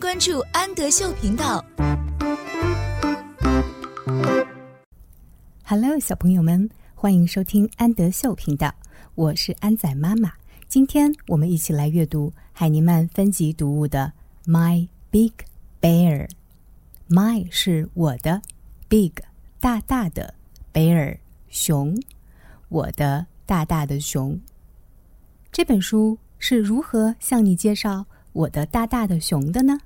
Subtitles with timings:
[0.00, 1.62] 关注安德秀频道。
[5.62, 8.74] Hello，小朋友们，欢迎收听安德秀频道，
[9.14, 10.32] 我是安仔妈妈。
[10.68, 14.10] 今天我们一起来阅读海尼曼分级读物的
[14.50, 15.34] 《My Big
[15.82, 16.26] Bear》。
[17.10, 18.40] My 是我的
[18.88, 19.12] ，Big
[19.60, 20.32] 大大的
[20.72, 21.18] ，Bear
[21.50, 22.02] 熊，
[22.70, 24.40] 我的大大的熊。
[25.52, 29.78] 这本书是如何向你介绍我的大大的熊的呢？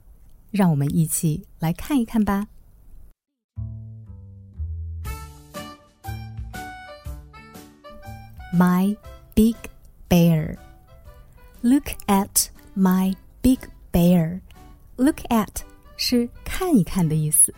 [0.54, 2.47] 让我们一起来看一看吧。
[8.54, 8.96] My
[9.36, 9.55] big
[10.09, 10.57] bear.
[11.61, 13.59] Look at my big
[13.91, 14.41] bear.
[14.97, 15.61] Look at
[15.97, 17.54] 是看一看的意思。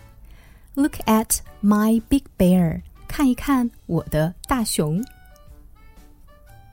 [0.75, 2.81] Look at my big bear.
[3.07, 5.03] 看一看我的大熊。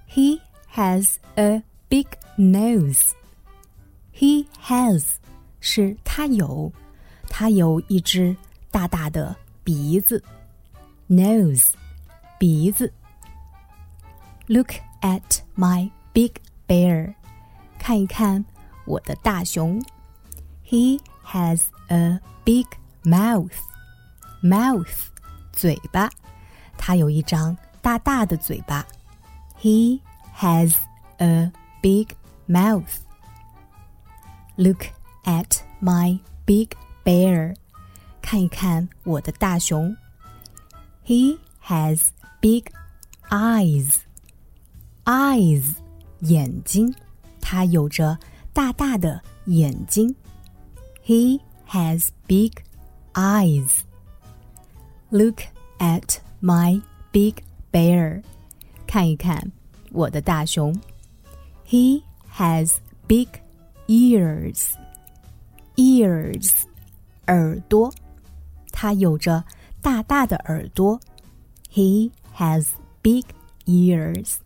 [0.09, 0.41] He
[0.75, 2.07] has a big
[2.37, 3.13] nose.
[4.13, 5.05] He has
[5.63, 6.73] 是他有，
[7.29, 8.37] 他有一只
[8.71, 10.23] 大大的鼻子。
[11.09, 11.73] Nose
[12.39, 12.93] 鼻子。
[14.47, 16.33] Look at my big
[16.67, 17.15] bear.
[17.79, 18.45] 看一看
[18.85, 19.83] 我的大熊。
[20.65, 22.67] He has a big
[23.05, 23.57] mouth.
[24.43, 25.07] Mouth
[25.53, 26.11] 嘴巴，
[26.77, 28.87] 他有一张大大的嘴巴。
[29.61, 30.01] He
[30.37, 30.75] has
[31.17, 31.51] a
[31.83, 32.09] big
[32.47, 33.01] mouth.
[34.57, 34.87] Look
[35.25, 36.71] at my big
[37.05, 37.55] bear.
[38.21, 39.97] 看一看我的大熊。
[41.07, 42.09] He has
[42.41, 42.71] big
[43.31, 43.97] eyes.
[45.05, 45.75] Eyes
[46.21, 46.95] 眼睛，
[47.41, 48.19] 他有着
[48.53, 50.15] 大大的眼睛。
[51.05, 52.53] He has big
[53.15, 53.81] eyes.
[55.11, 55.41] Look
[55.79, 57.37] at my big
[57.73, 58.23] bear.
[58.87, 59.53] 看一看
[59.93, 60.79] 我的大熊。
[61.67, 62.03] He
[62.37, 63.29] has big
[63.87, 64.73] ears.
[65.77, 66.51] Ears
[67.27, 67.93] 耳朵，
[68.73, 69.45] 他有着
[69.81, 71.01] 大大的耳朵。
[71.71, 72.69] He has
[73.03, 73.25] big
[73.67, 74.37] ears.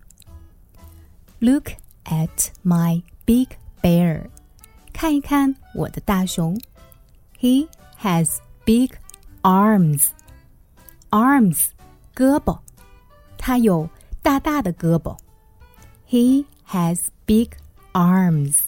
[1.39, 1.73] Look
[2.05, 3.49] at my big
[3.81, 4.29] bear.
[4.93, 6.61] 看一看我的大熊。
[7.41, 7.69] He
[8.01, 8.93] has big
[9.43, 10.09] arms.
[11.11, 11.67] Arms
[12.15, 12.61] 胳膊，
[13.39, 13.89] 他有
[14.23, 15.17] 大大的胳膊。
[16.09, 17.51] He has big
[17.93, 18.63] arms.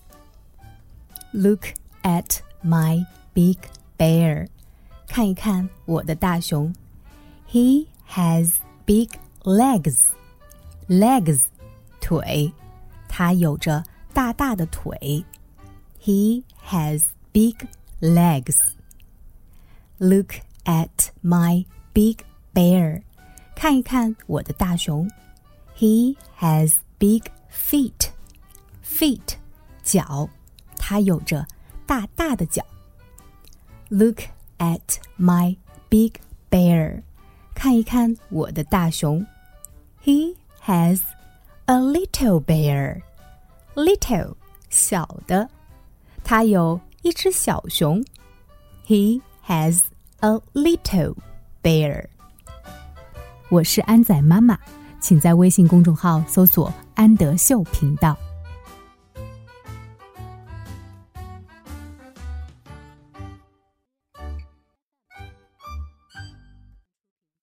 [1.33, 1.67] Look
[2.03, 3.59] at my big
[3.99, 4.49] bear.
[5.07, 6.75] 看一看我的大熊。
[7.51, 8.55] He has
[8.85, 9.11] big
[9.43, 9.95] legs.
[10.89, 11.45] Legs
[12.01, 12.53] 腿，
[13.09, 15.25] 他有着大大的腿。
[16.03, 17.57] He has big
[18.01, 18.57] legs.
[19.99, 22.19] Look at my big
[22.53, 23.03] bear.
[23.55, 25.09] 看一看我的大熊。
[25.77, 28.11] He has big feet.
[28.85, 29.37] Feet
[29.83, 30.29] 脚，
[30.77, 31.47] 他有着
[31.89, 32.65] 大大的脚。
[33.89, 34.23] Look
[34.59, 34.81] at
[35.19, 35.57] my
[35.89, 36.15] big
[36.51, 37.03] bear.
[37.55, 39.25] 看一看我的大熊。
[40.03, 41.01] He has
[41.67, 43.03] a little bear.
[43.75, 44.35] Little
[44.71, 45.49] 小的，
[46.23, 48.05] 他有一只小熊。
[48.87, 49.83] He has
[50.21, 51.17] a little
[51.63, 52.07] bear.
[53.51, 54.59] 我是安仔妈妈，
[55.01, 58.17] 请在微信公众号搜索“安德秀频道”。